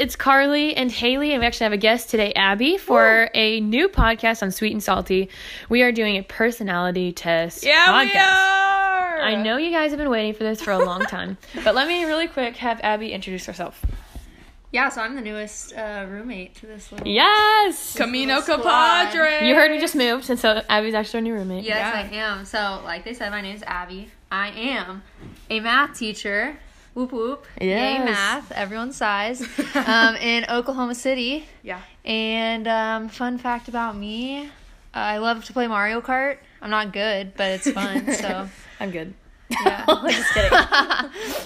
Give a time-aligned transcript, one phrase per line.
[0.00, 3.86] It's Carly and Haley, and we actually have a guest today, Abby, for a new
[3.86, 5.28] podcast on Sweet and Salty.
[5.68, 8.04] We are doing a personality test Yeah, podcast.
[8.14, 9.20] we are.
[9.20, 11.86] I know you guys have been waiting for this for a long time, but let
[11.86, 13.84] me really quick have Abby introduce herself.
[14.72, 17.06] Yeah, so I'm the newest uh, roommate to this little.
[17.06, 18.62] Yes, Camino Squad.
[18.62, 19.46] Compadre.
[19.46, 21.64] you heard we just moved, and so Abby's actually our new roommate.
[21.64, 22.00] Yes, Yeah.
[22.00, 22.46] I am.
[22.46, 24.08] So, like they said, my name is Abby.
[24.32, 25.02] I am
[25.50, 26.56] a math teacher.
[26.94, 27.46] Whoop whoop.
[27.60, 27.98] Yes.
[27.98, 28.52] Yay, math.
[28.52, 29.42] Everyone's size.
[29.74, 31.46] um, in Oklahoma City.
[31.62, 31.80] Yeah.
[32.04, 34.50] And um, fun fact about me
[34.92, 36.38] I love to play Mario Kart.
[36.60, 38.12] I'm not good, but it's fun.
[38.12, 38.48] So,
[38.80, 39.14] I'm good.
[39.50, 39.84] Yeah.
[40.08, 40.58] just kidding.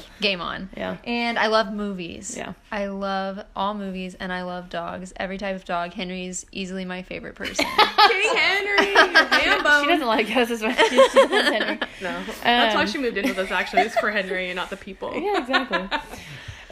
[0.20, 0.70] Game on.
[0.76, 0.96] Yeah.
[1.04, 2.34] And I love movies.
[2.36, 2.52] Yeah.
[2.70, 5.12] I love all movies and I love dogs.
[5.16, 5.92] Every type of dog.
[5.92, 7.64] Henry's easily my favorite person.
[8.08, 8.94] King Henry.
[8.94, 9.80] Hambo.
[9.82, 11.78] She doesn't like us as much as she Henry.
[12.00, 12.22] No.
[12.42, 13.82] That's why Um, she moved in with us, actually.
[13.82, 15.12] It's for Henry and not the people.
[15.14, 15.98] Yeah, exactly.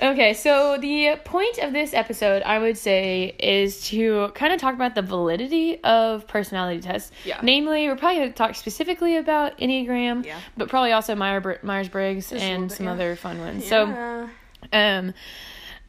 [0.02, 4.74] Okay, so the point of this episode, I would say, is to kind of talk
[4.74, 7.12] about the validity of personality tests.
[7.24, 7.38] Yeah.
[7.40, 10.40] Namely, we're probably going to talk specifically about Enneagram, Yeah.
[10.56, 12.92] but probably also Myers Briggs and some yeah.
[12.92, 13.62] other fun ones.
[13.62, 13.68] Yeah.
[13.68, 14.30] So,
[14.72, 15.14] um,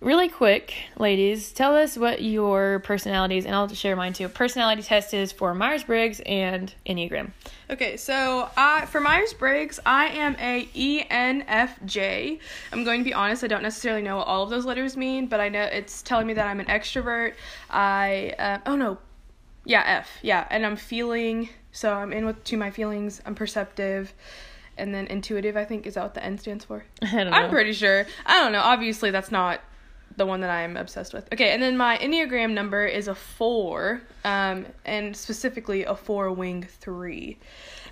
[0.04, 4.28] really quick, ladies, tell us what your personalities, and I'll share mine too.
[4.28, 7.32] Personality test is for Myers Briggs and Enneagram.
[7.70, 12.40] Okay, so I for Myers Briggs, I am a E ENFJ.
[12.72, 15.28] I'm going to be honest, I don't necessarily know what all of those letters mean,
[15.28, 17.36] but I know it's telling me that I'm an extrovert.
[17.70, 18.98] I uh, oh no,
[19.66, 21.50] yeah F yeah, and I'm feeling.
[21.72, 23.22] So I'm in with to my feelings.
[23.26, 24.14] I'm perceptive,
[24.78, 25.56] and then intuitive.
[25.56, 26.84] I think is that what the N stands for?
[27.02, 27.38] I don't know.
[27.38, 28.06] I'm pretty sure.
[28.26, 28.62] I don't know.
[28.62, 29.62] Obviously, that's not
[30.18, 31.28] the one that I'm obsessed with.
[31.34, 36.64] Okay, and then my Enneagram number is a four, um, and specifically a four wing
[36.80, 37.38] three.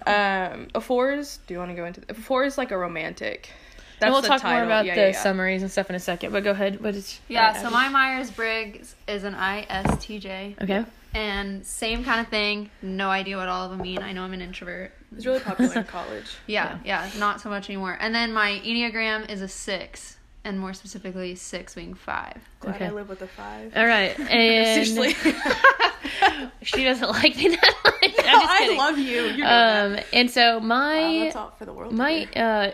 [0.07, 1.39] Um, a four is.
[1.47, 2.01] Do you want to go into?
[2.09, 3.49] A four is like a romantic.
[3.99, 5.21] That's and we'll the talk more about Yeah, the yeah, yeah.
[5.21, 6.81] summaries and stuff in a second, but go ahead.
[6.83, 10.61] What is Yeah, so my Myers Briggs is an ISTJ.
[10.63, 10.85] Okay.
[11.13, 12.71] And same kind of thing.
[12.81, 13.99] No idea what all of them mean.
[13.99, 14.91] I know I'm an introvert.
[15.15, 16.25] It's really popular in college.
[16.47, 17.97] Yeah, yeah, not so much anymore.
[17.99, 22.37] And then my Enneagram is a six, and more specifically, six wing five.
[22.59, 22.85] Glad Okay.
[22.87, 23.73] I live with a five.
[23.75, 25.13] All right, and Seriously.
[26.63, 28.03] she doesn't like me that much.
[28.03, 29.23] I'm just I love you.
[29.25, 29.99] You know that.
[29.99, 31.93] Um, and so Wow, my that's all for the world.
[31.93, 32.71] my to uh,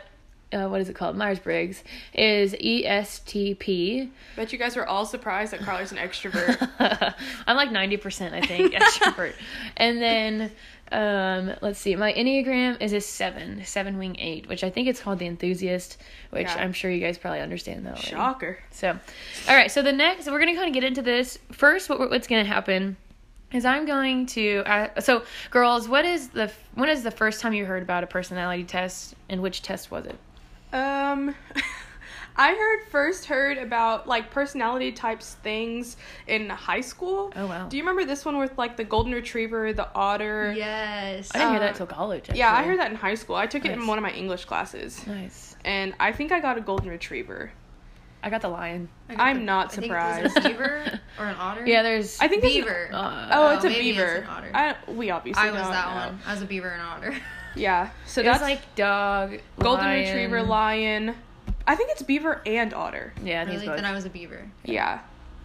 [0.54, 1.16] uh, what is it called?
[1.18, 4.10] Myers Briggs is ESTP.
[4.36, 7.16] Bet you guys were all surprised that Carly's an extrovert.
[7.48, 9.34] I'm like ninety percent, I think, extrovert.
[9.76, 10.52] and then
[10.92, 15.02] um, let's see, my enneagram is a seven, seven wing eight, which I think it's
[15.02, 15.98] called the enthusiast,
[16.30, 16.56] which Yeah.
[16.64, 17.94] I'm sure you guys probably understand that.
[17.96, 18.08] already.
[18.08, 18.60] Shocker.
[18.72, 18.98] So,
[19.50, 19.70] all right.
[19.70, 21.40] So the next, we're gonna kind of get into this.
[21.52, 22.96] First, what what's gonna happen
[23.52, 24.64] is I'm going to.
[24.66, 28.08] Uh, so, girls, what is the when is the first time you heard about a
[28.08, 30.18] personality test, and which test was it?
[30.74, 31.36] Um,
[32.40, 35.98] I heard first heard about like personality types things
[36.28, 37.32] in high school.
[37.36, 37.68] Oh, wow.
[37.68, 40.54] Do you remember this one with like the golden retriever, the otter?
[40.56, 41.32] Yes.
[41.34, 42.30] I didn't hear Uh, that till college.
[42.34, 43.36] Yeah, I heard that in high school.
[43.36, 45.56] I took it in one of my English classes, Nice.
[45.66, 47.52] and I think I got a golden retriever.
[48.22, 48.90] I got the lion.
[49.10, 50.38] I'm not I think surprised.
[50.38, 51.66] a beaver or an otter.
[51.66, 52.20] Yeah, there's.
[52.20, 52.90] I think it's an- beaver.
[52.94, 54.16] Uh, oh, it's a maybe it's beaver.
[54.16, 54.52] an otter.
[54.54, 56.12] I we obviously I was don't that know.
[56.12, 56.20] one.
[56.26, 57.16] I was a beaver and otter.
[57.58, 60.08] Yeah, so it that's like dog, golden lion.
[60.08, 61.16] retriever, lion.
[61.66, 63.14] I think it's beaver and otter.
[63.24, 63.68] Yeah, I think really?
[63.68, 63.76] both.
[63.78, 64.50] Then I was a beaver.
[64.64, 65.00] Yeah.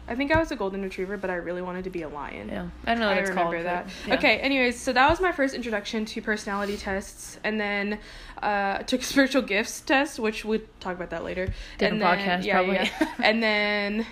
[0.09, 2.49] I think I was a golden retriever, but I really wanted to be a lion.
[2.49, 3.67] Yeah, I don't know what I it's remember called.
[3.67, 3.84] that.
[3.87, 4.15] but- yeah.
[4.17, 7.99] Okay, anyways, so that was my first introduction to personality tests, and then
[8.43, 11.47] uh, took a spiritual gifts test, which we'll talk about that later.
[11.79, 12.75] Different and then, podcast, yeah, probably.
[12.75, 13.15] yeah.
[13.23, 14.06] and then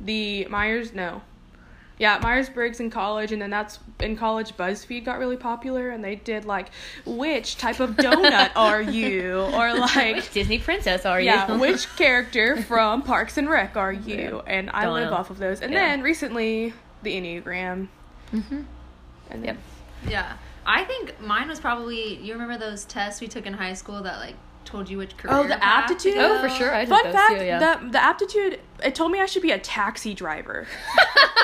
[0.00, 1.20] the Myers, no,
[2.00, 4.56] yeah, Myers Briggs in college, and then that's in college.
[4.56, 6.70] BuzzFeed got really popular, and they did like,
[7.04, 10.16] which type of donut are you, or like.
[10.16, 11.26] Which Disney princess are you?
[11.26, 14.42] Yeah, which character from Parks and Rec are you?
[14.46, 15.16] And I Don't live know.
[15.16, 15.60] off of those.
[15.60, 15.80] And Yeah.
[15.88, 16.72] then recently,
[17.02, 17.88] the Enneagram.
[18.32, 18.62] Mm-hmm.
[19.30, 19.56] And Yep.
[20.08, 20.32] Yeah.
[20.64, 22.16] I think mine was probably.
[22.16, 25.34] You remember those tests we took in high school that like told you which career?
[25.36, 26.14] Oh, the path to aptitude?
[26.14, 26.36] go?
[26.38, 26.72] Oh, for sure.
[26.74, 27.44] I did Fun those fact: too.
[27.44, 27.58] Yeah.
[27.80, 30.66] the the aptitude it told me I should be a taxi driver.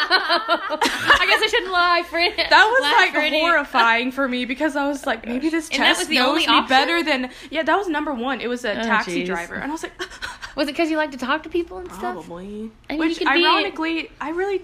[0.09, 2.35] I guess I shouldn't lie, friend.
[2.51, 5.85] That was like for horrifying for me because I was like, maybe this oh, that
[5.85, 6.69] test was the knows only me option?
[6.69, 7.63] better than yeah.
[7.63, 8.41] That was number one.
[8.41, 9.27] It was a Oh, taxi jeez.
[9.27, 9.93] driver, and I was like,
[10.57, 12.15] Was it because you like to talk to people and stuff?
[12.27, 12.71] probably.
[12.89, 14.63] I mean, Which you could be- ironically, I really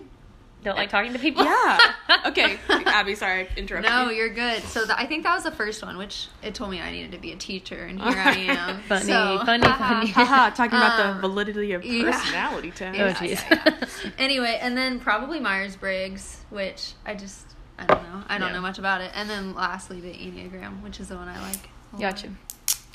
[0.63, 1.45] Don't like talking to people.
[1.45, 1.79] yeah.
[2.27, 3.91] okay, Abby, sorry, I interrupted.
[3.91, 4.17] No, you.
[4.17, 4.63] you're good.
[4.63, 7.13] So the, I think that was the first one, which it told me I needed
[7.13, 8.81] to be a teacher, and here I am.
[8.83, 9.95] Funny, So, funny, haha.
[9.95, 10.11] funny.
[10.13, 12.05] Haha, talking about Um, the validity of yeah.
[12.13, 12.99] personality test.
[13.01, 13.51] Oh, Yeah, jeez.
[13.51, 14.11] yeah, yeah.
[14.19, 17.45] Anyway, and then probably Myers Briggs, which I just
[17.79, 18.23] I don't know.
[18.29, 18.55] I don't Yeah.
[18.55, 19.11] know much about it.
[19.15, 21.57] And then lastly, the Enneagram, which is the one I like.
[21.57, 22.01] a lot.
[22.01, 22.29] Gotcha.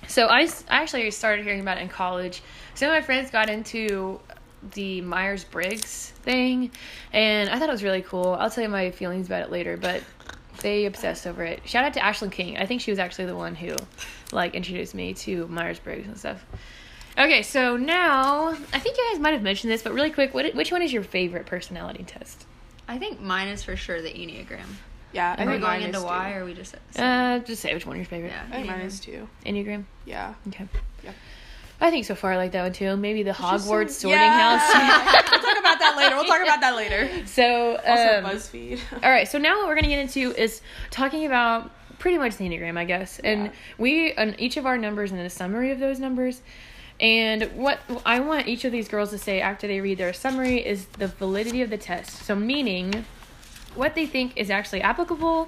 [0.07, 2.41] So I actually started hearing about it in college.
[2.75, 4.21] Some of my friends got into
[4.74, 6.71] the Myers Briggs thing,
[7.13, 8.36] and I thought it was really cool.
[8.39, 10.04] I'll tell you my feelings about it later, but
[10.62, 11.62] they obsessed over it.
[11.68, 12.57] Shout out to Ashlyn King.
[12.57, 13.75] I think she was actually the one who
[14.31, 16.44] like introduced me to Myers Briggs and stuff.
[17.18, 20.54] Okay, so now I think you guys might have mentioned this, but really quick, what,
[20.54, 22.45] which one is your favorite personality test?
[22.88, 24.65] I think mine is for sure the Enneagram.
[25.13, 27.86] Yeah, I Are we going into why, or are we just Uh, just say which
[27.86, 28.30] one your favorite.
[28.30, 28.44] yeah?
[28.51, 29.27] I think mine is too.
[29.45, 29.86] Enneagram.
[30.06, 30.33] Yeah.
[30.50, 30.68] Okay.
[31.03, 31.12] Yeah.
[31.79, 32.97] I think so far I like that one too.
[32.97, 34.57] Maybe the Hogwarts so- sorting Yeah.
[34.57, 35.24] house.
[35.31, 36.15] we'll talk about that later.
[36.15, 37.09] We'll talk about that later.
[37.27, 38.79] so Also, um, BuzzFeed.
[39.03, 41.69] All right, so now what we're gonna get into is talking about
[42.00, 43.51] pretty much the enneagram, I guess, and Yeah.
[43.77, 46.41] we on each of our numbers and a summary of those numbers.
[47.00, 50.65] And what I want each of these girls to say after they read their summary
[50.65, 52.24] is the validity of the test.
[52.25, 53.06] So meaning
[53.75, 55.47] what they think is actually applicable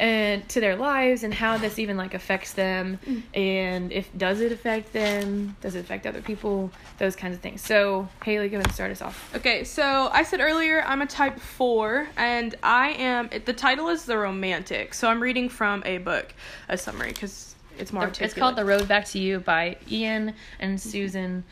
[0.00, 3.22] and to their lives and how this even like affects them mm.
[3.34, 5.54] and if does it affect them?
[5.60, 6.72] Does it affect other people?
[6.98, 7.60] Those kinds of things.
[7.60, 9.32] So haley go ahead and start us off.
[9.36, 14.06] Okay, so I said earlier I'm a type 4 and I am the title is
[14.06, 14.94] The Romantic.
[14.94, 16.32] So I'm reading from a book,
[16.70, 20.78] a summary cuz it's more it's called the road back to you by ian and
[20.78, 20.88] mm-hmm.
[20.88, 21.44] susan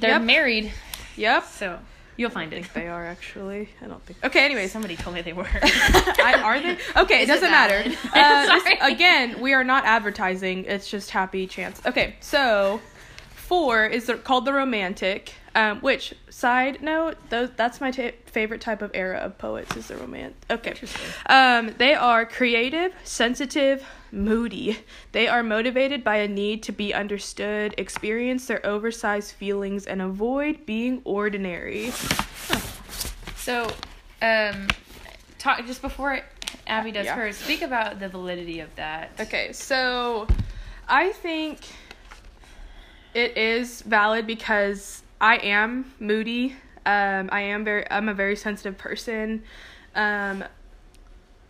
[0.00, 0.22] they're Yep.
[0.22, 0.72] married.
[1.16, 1.44] Yep.
[1.46, 1.78] so
[2.20, 3.68] you'll find it They are actually.
[3.82, 4.22] I don't think.
[4.24, 6.76] Okay, anyways, somebody told me they were I, are they?
[6.96, 7.82] Okay, it Is it doesn't matter.
[7.82, 7.98] valid?
[8.14, 8.78] Uh, this- Sorry.
[8.92, 10.64] again, we are not advertising.
[10.66, 11.80] It's just happy chance.
[11.86, 12.80] Okay, so
[13.50, 15.34] four is the, called the romantic.
[15.56, 19.88] Um, which side note, those that's my ta favorite type of era of poets is
[19.88, 20.36] the romantic.
[20.48, 20.74] Okay,
[21.26, 24.78] um, they are creative, sensitive, moody.
[25.10, 30.64] They are motivated by a need to be understood, experience their oversized feelings, and avoid
[30.64, 31.90] being ordinary.
[33.36, 33.66] so
[34.22, 34.68] um
[35.38, 36.20] talk just before
[36.68, 37.16] abby does Yeah.
[37.16, 40.28] hers speak about the validity of that Okay, so
[40.86, 41.58] I think
[43.14, 46.56] it is valid because I am moody.
[46.86, 47.90] Um, I am very.
[47.90, 49.42] I'm a very sensitive person.
[49.94, 50.44] Um,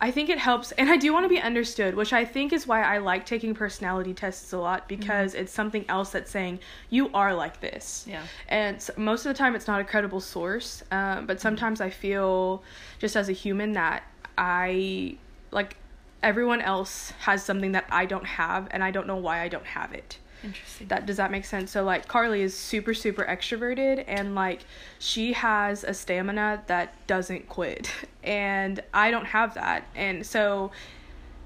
[0.03, 2.65] I think it helps, and I do want to be understood, which I think is
[2.65, 6.59] why I like taking personality tests a lot because it's something else that's saying
[6.89, 8.05] you are like this.
[8.07, 8.23] Yeah.
[8.49, 10.83] And s most of the time, it's not a credible source.
[10.89, 12.63] Um, but sometimes I feel,
[12.97, 14.01] just as a human, that
[14.39, 15.17] I
[15.51, 15.77] like
[16.23, 19.67] everyone else has something that I don't have, and I don't know why I don't
[19.67, 20.17] have it.
[20.43, 21.71] Interesting That does that make sense?
[21.71, 24.61] So like Carly is super super extroverted and like
[24.99, 27.91] she has a stamina that doesn't quit
[28.23, 29.85] and I don't have that.
[29.95, 30.71] And so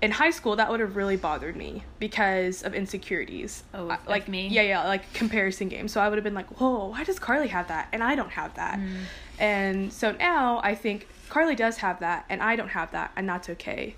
[0.01, 3.63] in high school that would have really bothered me because of insecurities.
[3.73, 4.47] Oh, like like me?
[4.47, 5.87] Yeah, yeah, like comparison game.
[5.87, 8.31] So I would have been like, "Whoa, why does Carly have that and I don't
[8.31, 8.97] have that?" Mm.
[9.39, 13.27] And so now I think Carly does have that and I don't have that and
[13.27, 13.95] that's okay.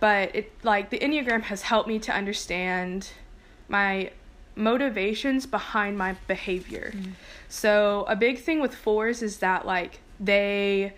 [0.00, 3.10] But it like the Enneagram has helped me to understand
[3.68, 4.10] my
[4.54, 6.92] motivations behind my behavior.
[7.48, 10.94] So a big thing with fours is that like they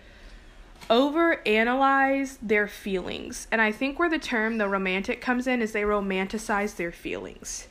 [0.89, 3.47] over analyze their feelings.
[3.51, 7.67] And I think where the term the romantic comes in is they romanticize their feelings.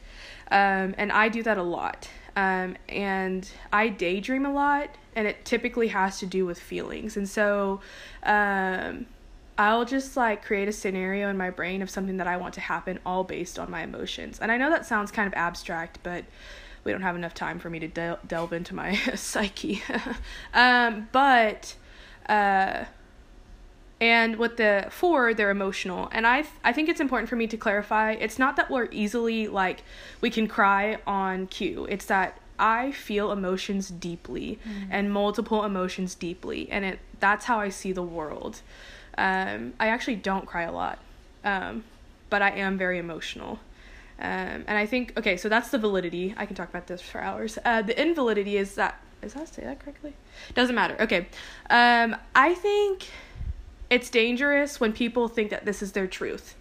[0.51, 2.09] Um, and I do that a lot.
[2.37, 7.17] Um, and I daydream a lot, and it typically has to do with feelings.
[7.17, 7.81] And so
[8.25, 9.07] um,
[9.56, 12.61] I'll just like create a scenario in my brain of something that I want to
[12.61, 14.41] happen, all based on my emotions.
[14.41, 16.25] And I know that sounds kind of abstract, but
[16.82, 19.82] we don't have enough time for me to del- delve into my psyche.
[20.55, 21.77] um, but
[22.29, 22.84] uh,
[24.01, 27.56] and with the four, they're emotional, and I I think it's important for me to
[27.56, 28.13] clarify.
[28.13, 29.82] It's not that we're easily like
[30.20, 31.87] we can cry on cue.
[31.89, 34.58] It's that I feel emotions deeply
[34.91, 38.61] and multiple emotions deeply, and it that's how I see the world.
[39.17, 40.99] Um, I actually don't cry a lot,
[41.44, 41.85] um,
[42.31, 43.59] but I am very emotional.
[44.19, 46.35] Um, and I think okay, so that's the validity.
[46.37, 47.59] I can talk about this for hours.
[47.65, 50.15] Uh, the invalidity is that is that say that correctly?
[50.55, 50.97] Doesn't matter.
[51.01, 51.27] Okay,
[51.71, 53.09] um, I think
[53.91, 56.55] it's dangerous when people think that this is their truth.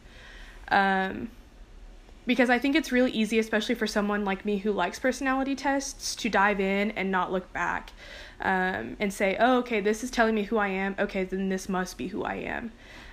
[2.26, 6.16] Because I think it's really easy, especially for someone like me who likes personality tests,
[6.16, 7.92] to dive in and not look back
[8.40, 10.96] um, and say, oh, okay, this is telling me who I am.
[10.98, 12.72] Okay, then this must be who I am.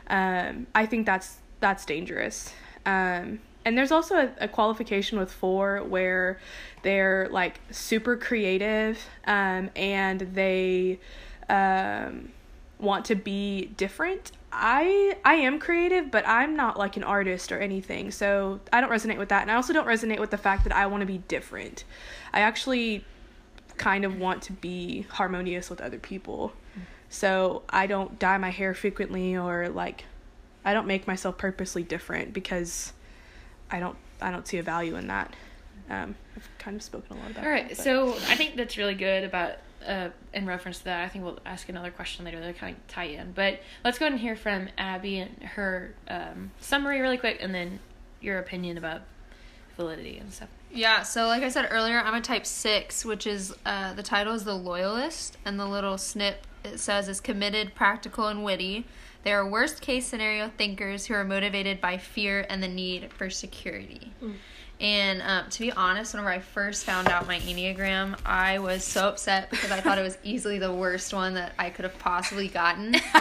[0.08, 2.52] Um, I think that's that's dangerous.
[2.86, 6.40] Um, and there's also a, a qualification with four where
[6.82, 10.98] they're like super creative um, and they
[11.48, 12.30] um,
[12.78, 14.32] want to be different.
[14.52, 18.10] I I am creative, but I'm not like an artist or anything.
[18.10, 19.42] So I don't resonate with that.
[19.42, 21.84] And I also don't resonate with the fact that I want to be different.
[22.32, 23.04] I actually
[23.76, 26.52] kind of want to be harmonious with other people.
[27.08, 30.04] So I don't dye my hair frequently or like
[30.64, 32.92] I don't make myself purposely different because
[33.70, 35.34] I don't I don't see a value in that.
[35.88, 37.44] Um, I've kind of spoken a lot about.
[37.44, 39.54] All right, that, so I think that's really good about
[39.86, 42.86] uh, in reference to that, I think we'll ask another question later that kind of
[42.86, 43.32] tie in.
[43.32, 47.54] But let's go ahead and hear from Abby and her um, summary really quick, and
[47.54, 47.80] then
[48.20, 49.02] your opinion about
[49.76, 50.48] validity and stuff.
[50.72, 54.34] Yeah, so like I said earlier, I'm a type 6, which is uh, the title
[54.34, 58.86] is The Loyalist, and the little snip it says is committed, practical, and witty.
[59.22, 63.30] They are worst case scenario thinkers who are motivated by fear and the need for
[63.30, 64.12] security.
[64.80, 69.08] And um, to be honest, whenever I first found out my Enneagram, I was so
[69.08, 72.48] upset because I thought it was easily the worst one that I could have possibly
[72.48, 72.94] gotten.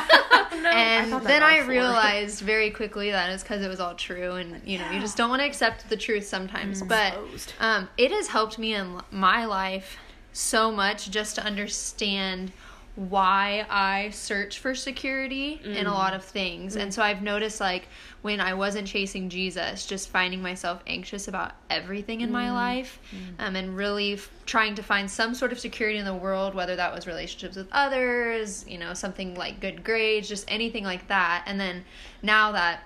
[0.53, 4.35] and thought that then I realized very quickly that it's because it was all true,
[4.35, 6.81] and you know, you just don't want to accept the truth sometimes.
[6.81, 7.17] But
[7.59, 9.97] um, it has helped me in my life
[10.31, 12.53] so much just to understand
[12.99, 16.75] why I search for security in a lot of things.
[16.75, 16.93] And mm.
[16.93, 17.87] so I've noticed like
[18.23, 22.53] when I wasn't chasing Jesus, just finding myself anxious about everything in my mm.
[22.53, 23.41] life mm.
[23.41, 26.75] um, and really f- trying to find some sort of security in the world, whether
[26.75, 31.45] that was relationships with others, you know, something like good grades, just anything like that.
[31.47, 31.85] And then
[32.21, 32.83] now that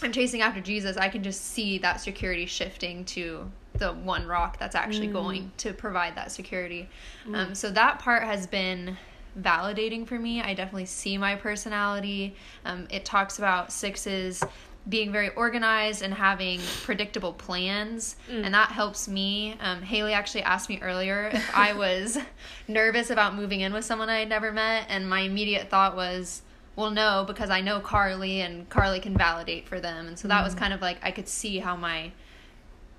[0.00, 4.58] I'm chasing after Jesus, I can just see that security shifting to the one rock
[4.58, 6.88] that's actually going to provide that security.
[7.34, 8.96] Um, so that part has been
[9.40, 10.40] validating for me.
[10.40, 12.36] I definitely see my personality.
[12.64, 14.42] Um, it talks about sixes
[14.88, 19.56] being very organized and having predictable plans, and that helps me.
[19.60, 22.18] Um, Haley actually asked me earlier if I was
[22.66, 26.42] nervous about moving in with someone I had never met, and my immediate thought was,
[26.74, 30.08] well, no, because I know Carly and Carly can validate for them.
[30.08, 32.10] And so that was kind of like I could see how my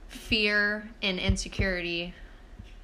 [0.08, 2.14] fear and insecurity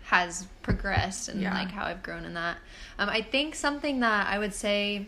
[0.10, 1.54] has progressed and Yeah.
[1.54, 2.58] like how I've grown in that.
[2.98, 5.06] Um, I think something that I would say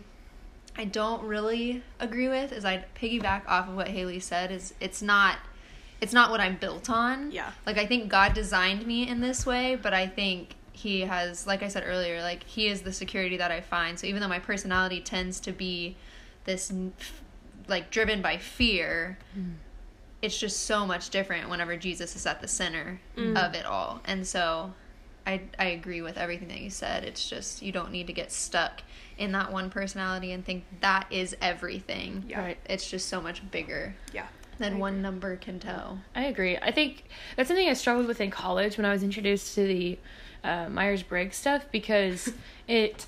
[0.78, 5.02] I don't really agree with is I'd piggyback off of what Haley said is it's
[5.02, 5.38] not
[6.00, 7.30] it's not what I'm built on.
[7.32, 7.50] Yeah.
[7.66, 11.64] Like I think God designed me in this way, but I think he has like
[11.64, 13.98] I said earlier, like he is the security that I find.
[13.98, 15.96] So even though my personality tends to be
[16.44, 16.72] this
[17.66, 19.18] like driven by fear,
[20.22, 24.00] it's just so much different whenever Jesus is at the center of it all.
[24.04, 24.72] And so
[25.26, 27.04] I I agree with everything that you said.
[27.04, 28.82] It's just you don't need to get stuck
[29.18, 32.24] in that one personality and think that is everything.
[32.28, 32.40] Yeah.
[32.40, 32.58] Right.
[32.66, 34.26] It's just so much bigger Yeah.
[34.58, 35.98] than one number can tell.
[36.14, 36.56] I agree.
[36.56, 37.04] I think
[37.36, 39.98] that's something I struggled with in college when I was introduced to the
[40.42, 42.32] uh, Myers Briggs stuff because
[42.68, 43.06] it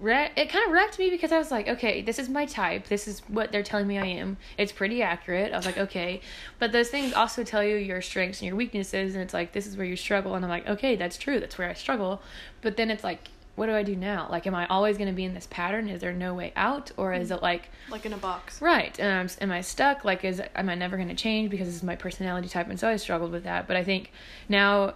[0.00, 2.88] it kind of wrecked me because I was like, okay, this is my type.
[2.88, 4.36] This is what they're telling me I am.
[4.58, 5.52] It's pretty accurate.
[5.52, 6.20] I was like, okay,
[6.58, 9.66] but those things also tell you your strengths and your weaknesses, and it's like this
[9.66, 11.40] is where you struggle, and I'm like, okay, that's true.
[11.40, 12.22] That's where I struggle.
[12.60, 13.28] But then it's like.
[13.54, 14.28] What do I do now?
[14.30, 15.90] Like, am I always going to be in this pattern?
[15.90, 17.34] Is there no way out, or is mm-hmm.
[17.34, 18.62] it like Like in a box.
[18.62, 18.98] Right.
[18.98, 20.06] And I'm, am I stuck?
[20.06, 22.70] Like, is am I never going to change because this is my personality type?
[22.70, 23.68] And so I struggled with that.
[23.68, 24.10] But I think
[24.48, 24.94] now,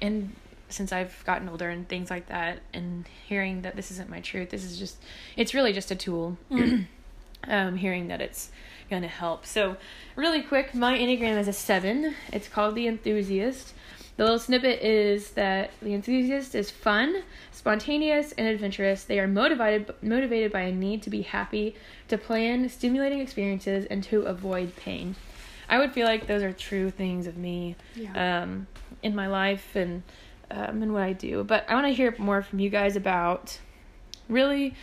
[0.00, 0.34] and
[0.68, 4.50] since I've gotten older and things like that, and hearing that this isn't my truth,
[4.50, 4.96] this is just,
[5.36, 6.36] it's really just a tool.
[7.48, 8.50] um, hearing that it's
[8.90, 9.46] going to help.
[9.46, 9.76] So,
[10.16, 12.14] really quick, my Enneagram is a seven.
[12.32, 13.74] It's called the enthusiast.
[14.16, 19.04] The little snippet is that the enthusiast is fun, spontaneous, and adventurous.
[19.04, 21.76] They are motivated motivated by a need to be happy,
[22.08, 25.16] to plan stimulating experiences, and to avoid pain.
[25.68, 28.42] I would feel like those are true things of me Yeah.
[28.42, 28.68] um,
[29.02, 30.02] in my life and
[30.50, 31.44] um, and what I do.
[31.44, 33.58] But I want to hear more from you guys about
[34.28, 34.74] really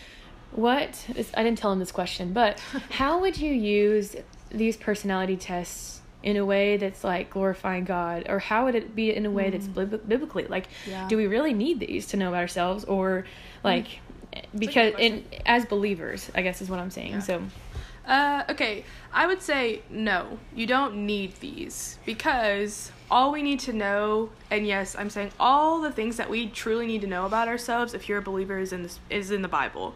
[0.51, 2.60] what this, I didn't tell him this question, but
[2.91, 4.15] how would you use
[4.51, 9.13] these personality tests in a way that's like glorifying God, or how would it be
[9.13, 10.46] in a way that's bib- biblically?
[10.46, 11.08] Like, Yeah.
[11.10, 13.25] do we really need these to know about ourselves, or
[13.63, 13.88] like
[14.58, 17.12] because in as believers, I guess is what I'm saying.
[17.13, 17.20] Yeah.
[17.20, 17.43] So
[18.08, 20.38] Uh, okay, I would say no.
[20.55, 25.79] You don't need these because all we need to know, and yes, I'm saying all
[25.82, 28.74] the things that we truly need to know about ourselves, if you're a believer, is
[28.74, 29.93] in this is in the Bible.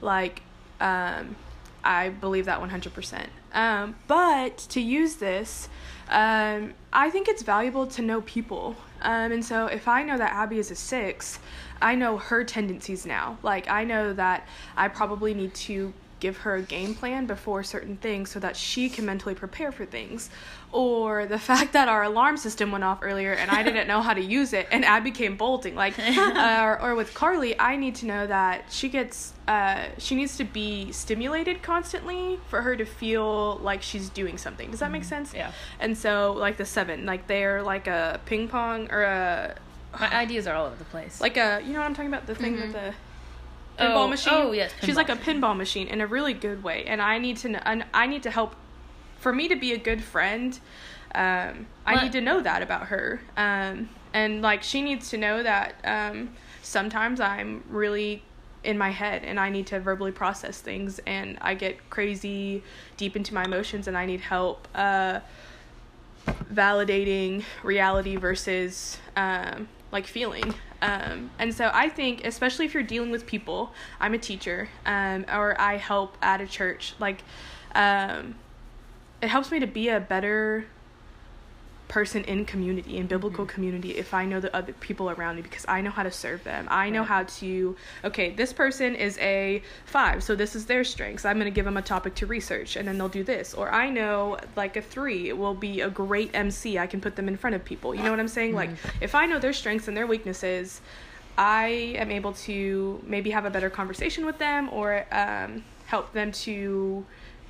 [0.00, 0.42] Like,
[0.80, 1.36] um,
[1.84, 3.26] I believe that 100%.
[3.52, 5.68] Um, but to use this,
[6.08, 8.74] um, I think it's valuable to know people.
[9.02, 11.38] Um, and so if I know that Abby is a six,
[11.80, 13.38] I know her tendencies now.
[13.44, 17.96] Like, I know that I probably need to give her a game plan before certain
[17.96, 20.30] things so that she can mentally prepare for things.
[20.72, 24.14] Or the fact that our alarm system went off earlier and I didn't know how
[24.14, 25.74] to use it and Abby came bolting.
[25.74, 30.14] Like, uh, or, or with Carly, I need to know that she gets, uh, she
[30.14, 34.70] needs to be stimulated constantly for her to feel like she's doing something.
[34.70, 35.32] Does that make sense?
[35.32, 39.54] yeah, And so, like the seven, like they're like a ping pong or a
[39.98, 41.18] my ideas are all over the place.
[41.20, 42.92] like a you know what I'm talking about the thing with the
[43.78, 44.32] pinball Oh, machine.
[44.34, 47.36] oh, yes, she's like a pinball machine in a really good way, and I need
[47.38, 48.54] to know, and I need to help
[49.18, 50.58] for me to be a good friend.
[51.14, 55.16] Um, I What- need to know that about her, um, and like she needs to
[55.16, 56.30] know that um,
[56.62, 58.22] sometimes I'm really
[58.64, 62.62] in my head and I need to verbally process things and I get crazy
[62.96, 65.20] deep into my emotions and I need help uh,
[66.52, 70.54] validating reality versus um, like feeling.
[70.80, 75.24] Um, and so I think, especially if you're dealing with people, I'm a teacher um,
[75.32, 77.24] or I help at a church, like
[77.74, 78.36] um,
[79.20, 80.66] it helps me to be a better
[81.88, 83.54] person in community in biblical Mm-hmm.
[83.54, 86.44] community if i know the other people around me because i know how to serve
[86.44, 87.08] them i know Right.
[87.08, 91.46] how to okay this person is a five so this is their strengths i'm going
[91.46, 94.36] to give them a topic to research and then they'll do this or i know
[94.54, 97.64] like a three will be a great mc i can put them in front of
[97.64, 99.02] people you know what i'm saying like Mm-hmm.
[99.02, 100.80] if i know their strengths and their weaknesses
[101.38, 101.66] i
[101.96, 107.04] am able to maybe have a better conversation with them or um, help them to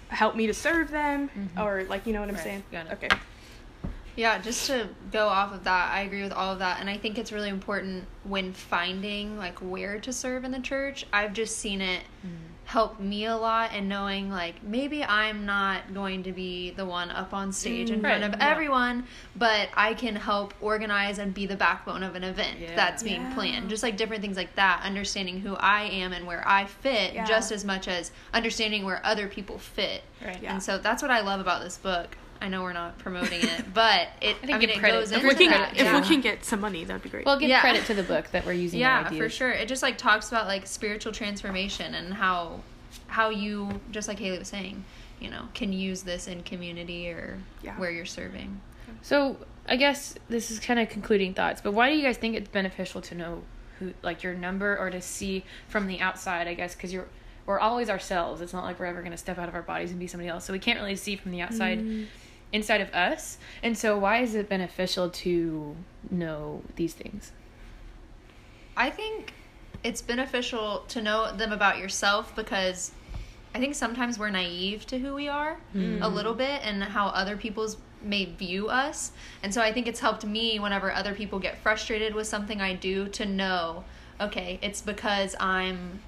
[0.08, 1.28] help me to serve them
[1.58, 2.48] or like you know what i'm Mm-hmm.
[2.48, 2.92] Right, saying got it.
[2.92, 3.08] okay
[4.18, 6.80] Yeah, just to go off of that, I agree with all of that.
[6.80, 11.06] And I think it's really important when finding like where to serve in the church.
[11.12, 12.02] I've just seen it
[12.64, 17.10] help me a lot and knowing like maybe I'm not going to be the one
[17.10, 18.50] up on stage in Mm, front right, of yeah.
[18.50, 19.06] everyone,
[19.36, 22.74] but I can help organize and be the backbone of an event Yeah.
[22.76, 23.34] that's being Yeah.
[23.34, 23.70] planned.
[23.70, 27.24] Just like different things like that, understanding who I am and where I fit Yeah.
[27.24, 30.02] just as much as understanding where other people fit.
[30.22, 30.42] Right.
[30.42, 30.52] Yeah.
[30.54, 32.18] And so that's what I love about this book.
[32.40, 34.36] I know we're not promoting it, but it.
[34.42, 35.72] I think I, mean, it goes If if into we can that.
[35.72, 36.00] if yeah.
[36.00, 37.60] we can get some money that'd be great Well, give Yeah.
[37.60, 38.80] credit to the book that we're using.
[38.80, 39.50] yeah, for sure.
[39.50, 42.60] It just like talks about like spiritual transformation and how
[43.08, 44.84] how you just like Haley was saying,
[45.20, 47.74] you know, can use this in community or Yeah.
[47.78, 48.60] where you're serving.
[49.02, 49.36] So
[49.68, 52.48] I guess this is kind of concluding thoughts, but why do you guys think it's
[52.48, 53.42] beneficial to know
[53.78, 56.48] who, like your number, or to see from the outside?
[56.48, 57.06] I guess because you're
[57.46, 58.40] we're always ourselves.
[58.42, 60.28] It's not like we're ever going to step out of our bodies and be somebody
[60.28, 62.06] else, so we can't really see from the outside, mm.
[62.52, 63.38] Inside of us.
[63.62, 65.76] And so, why is it beneficial to
[66.10, 67.32] know these things?
[68.76, 69.32] I think
[69.82, 72.92] it's beneficial to know them about yourself because
[73.54, 76.02] I think sometimes we're naive to who we are hmm.
[76.02, 79.12] a little bit and how other people's may view us.
[79.42, 82.74] And so I think it's helped me whenever other people get frustrated with something I
[82.74, 83.84] do to know,
[84.20, 86.00] okay, it's because I'm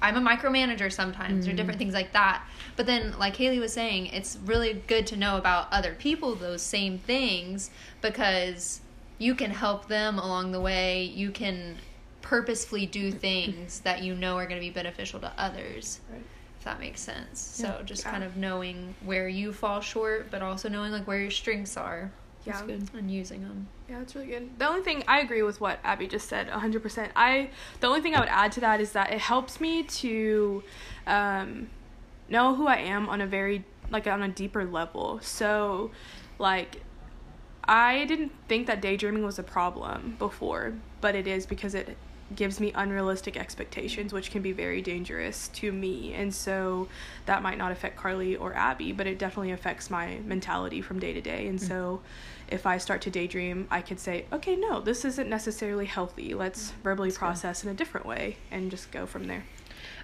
[0.00, 1.82] I'm a micromanager sometimes or different mm.
[1.82, 2.44] things like that.
[2.76, 6.62] But then like Haley was saying, it's really good to know about other people those
[6.62, 8.80] same things because
[9.18, 11.04] you can help them along the way.
[11.04, 11.76] You can
[12.22, 16.00] purposefully do things that you know are going to be beneficial to others.
[16.10, 16.22] Right.
[16.58, 17.40] If that makes sense.
[17.40, 18.10] So just Yeah.
[18.12, 22.12] kind of knowing where you fall short, but also knowing like where your strengths are
[22.48, 22.88] yeah good.
[22.94, 23.68] and using them.
[23.88, 24.58] Yeah, it's really good.
[24.58, 27.10] The only thing I agree with what Abby just said, 100%.
[27.16, 30.62] I the only thing I would add to that is that it helps me to
[31.06, 31.68] um,
[32.28, 35.20] know who I am on a very like on a deeper level.
[35.22, 35.90] So,
[36.38, 36.82] like
[37.64, 41.96] I didn't think that daydreaming was a problem before, but it is because it
[42.34, 46.12] gives me unrealistic expectations, which can be very dangerous to me.
[46.14, 46.88] And so
[47.26, 51.12] that might not affect Carly or Abby, but it definitely affects my mentality from day
[51.12, 51.46] to day.
[51.46, 52.00] And so
[52.50, 56.34] if I start to daydream, I could say, okay, no, this isn't necessarily healthy.
[56.34, 59.44] Let's mm, verbally process in a different way and just go from there.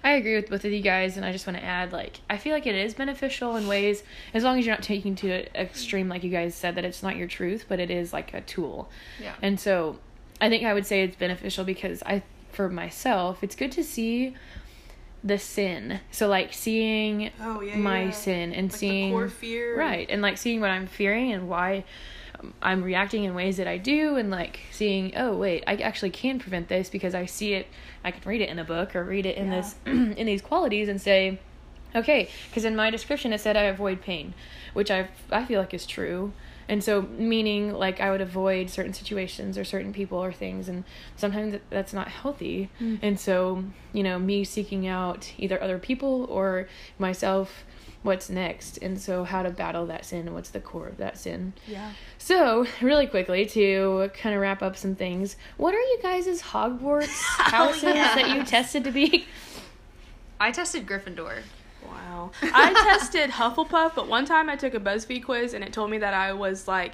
[0.03, 2.37] I agree with both of you guys, and I just want to add, like, I
[2.37, 4.03] feel like it is beneficial in ways,
[4.35, 7.01] as long as you're not taking to an extreme, like you guys said, that it's
[7.01, 8.89] not your truth, but it is like a tool.
[9.19, 9.33] Yeah.
[9.41, 9.97] And so,
[10.39, 14.35] I think I would say it's beneficial because I, for myself, it's good to see
[15.23, 15.99] the sin.
[16.11, 18.11] So, like, seeing Oh, yeah, my yeah.
[18.11, 19.75] sin and Like the seeing core fear.
[19.77, 21.83] right, and like seeing what I'm fearing and why
[22.61, 26.39] I'm reacting in ways that I do, and like seeing, oh wait, I actually can
[26.39, 27.67] prevent this because I see it.
[28.03, 29.61] I can read it in a book or read it in Yeah.
[29.61, 31.39] this in these qualities and say,
[31.95, 34.33] okay, because in my description it said I avoid pain,
[34.73, 36.33] which I I feel like is true.
[36.67, 40.83] And so, meaning like I would avoid certain situations or certain people or things, and
[41.15, 42.69] sometimes that's not healthy.
[42.81, 42.97] Mm.
[43.03, 47.65] And so, you know, me seeking out either other people or myself,
[48.05, 51.17] what's next, and so how to battle that sin, and what's the core of that
[51.17, 51.53] sin.
[51.67, 51.91] Yeah.
[52.17, 57.07] So, really quickly to kind of wrap up some things, what are you guys' Hogwarts
[57.39, 59.25] oh, houses that you tested to be?
[60.39, 61.41] I tested Gryffindor.
[61.87, 62.31] Wow.
[62.41, 65.97] I tested Hufflepuff, but one time I took a BuzzFeed quiz and it told me
[65.99, 66.93] that I was like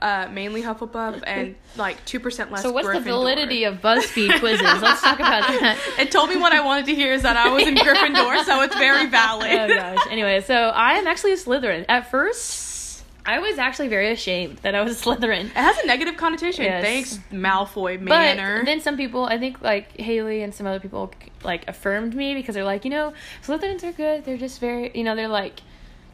[0.00, 4.82] uh, mainly Hufflepuff and like 2% less So, what's the validity of BuzzFeed quizzes?
[4.82, 5.78] Let's talk about that.
[5.98, 8.60] It told me what I wanted to hear is that I was in Gryffindor, so
[8.62, 9.50] it's very valid.
[9.50, 10.06] oh gosh.
[10.10, 11.84] Anyway, so I am actually a Slytherin.
[11.88, 15.46] At first, I was actually very ashamed that I was a Slytherin.
[15.46, 16.64] It has a negative connotation.
[16.64, 16.84] Yes.
[16.84, 18.58] Thanks, Malfoy Manor.
[18.58, 21.10] But then some people, I think like Haley and some other people,
[21.42, 24.24] like affirmed me because they're like, you know, Slytherins are good.
[24.26, 25.60] They're just very, you know, they're like,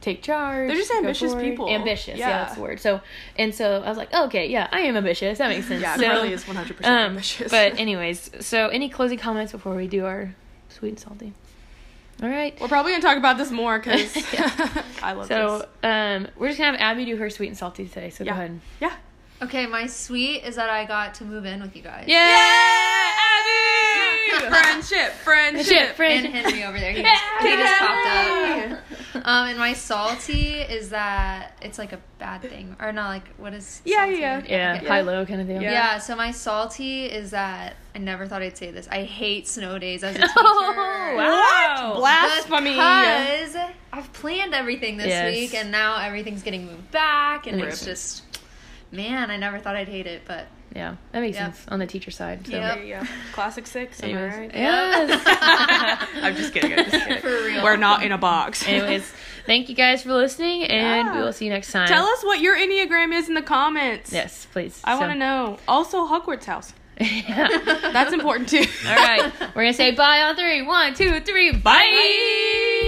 [0.00, 0.68] take charge.
[0.68, 1.48] They're just ambitious forward.
[1.48, 1.68] people.
[1.68, 2.28] Ambitious, yeah.
[2.28, 2.38] Yeah.
[2.38, 2.80] that's the word.
[2.80, 3.00] So,
[3.36, 5.38] and so I was like, oh, okay, yeah, I am ambitious.
[5.38, 5.82] That makes sense.
[5.82, 7.50] Yeah, so, Carly is 100% um, ambitious.
[7.50, 10.34] But anyways, so any closing comments before we do our
[10.68, 11.32] sweet and salty?
[12.22, 12.58] All right.
[12.60, 14.50] We're probably gonna talk about this more because Yeah.
[15.02, 15.36] I love this.
[15.36, 18.10] So um, we're just gonna have Abby do her sweet and salty today.
[18.10, 18.32] So Yeah.
[18.32, 18.60] go ahead.
[18.80, 18.96] Yeah.
[19.42, 22.04] Okay, my sweet is that I got to move in with you guys.
[22.06, 22.89] Yeah, Abby.
[24.48, 25.66] Friendship, friendship.
[25.96, 26.26] Shit, And.
[26.34, 26.92] Henry over there.
[26.92, 28.78] He, just, he just popped up.
[29.26, 32.76] Um, and my salty is that it's like a bad thing.
[32.80, 34.20] Or not like, what is Yeah, salty?
[34.20, 34.86] yeah, Yeah, Okay.
[34.88, 35.60] high low kind of thing.
[35.62, 35.72] Yeah.
[35.72, 38.88] Yeah, so my salty is that I never thought I'd say this.
[38.90, 40.32] I hate snow days as a teacher.
[40.36, 41.92] Oh, wow.
[42.00, 42.48] What?
[42.48, 42.70] Blasphemy.
[42.70, 43.56] Because
[43.92, 45.34] I've planned everything this Yes.
[45.34, 48.22] week and now everything's getting moved back and it's just
[48.92, 51.54] man, I never thought I'd hate it, but Yeah, that makes Yep.
[51.54, 52.46] sense on the teacher side.
[52.46, 52.52] So.
[52.52, 52.74] Yep.
[52.76, 53.06] There you go.
[53.32, 54.00] Classic six.
[54.02, 54.36] Am I Anyways.
[54.38, 54.50] right?
[54.54, 56.08] Yes.
[56.22, 56.72] I'm just kidding.
[56.78, 57.20] I'm just kidding.
[57.22, 57.62] for real.
[57.64, 58.64] We're not in a box.
[58.68, 59.12] Anyways,
[59.46, 61.16] thank you guys for listening, and Yeah.
[61.16, 61.88] we will see you next time.
[61.88, 64.12] Tell us what your Enneagram is in the comments.
[64.12, 64.80] Yes, please.
[64.84, 65.58] I So- want to know.
[65.66, 66.72] Also, Hogwarts house.
[67.00, 67.48] yeah.
[67.92, 68.64] That's important too.
[68.86, 70.62] All right, we're gonna say bye on three.
[70.62, 71.50] One, two, three.
[71.52, 72.86] Bye.